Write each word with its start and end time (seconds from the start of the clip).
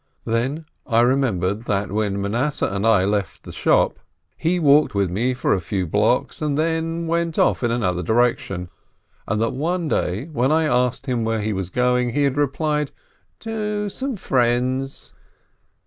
Then 0.25 0.65
I 0.87 1.01
remembered 1.01 1.65
that 1.65 1.91
when 1.91 2.19
Manasseh 2.19 2.65
and 2.65 2.87
I 2.87 3.05
left 3.05 3.43
the 3.43 3.51
shop, 3.51 3.99
he 4.35 4.57
walked 4.59 4.95
with 4.95 5.11
me 5.11 5.35
a 5.43 5.59
few 5.59 5.85
blocks, 5.85 6.41
and 6.41 6.57
then 6.57 7.05
went 7.05 7.37
off 7.37 7.61
in 7.61 7.69
another 7.69 8.01
direction, 8.01 8.71
and 9.27 9.39
that 9.39 9.51
one 9.53 9.87
day, 9.87 10.25
when 10.33 10.51
I 10.51 10.63
asked 10.63 11.05
him 11.05 11.23
where 11.23 11.41
he 11.41 11.53
was 11.53 11.69
going, 11.69 12.13
he 12.13 12.23
had 12.23 12.35
replied, 12.35 12.91
"To 13.41 13.89
some 13.89 14.15
friends." 14.15 15.13